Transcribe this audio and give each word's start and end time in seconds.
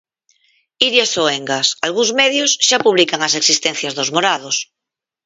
Iria 0.87 1.05
Soengas, 1.09 1.67
algúns 1.85 2.11
medios 2.21 2.51
xa 2.67 2.77
publican 2.85 3.21
as 3.27 3.33
esixencias 3.41 3.93
dos 3.97 4.09
morados... 4.15 4.55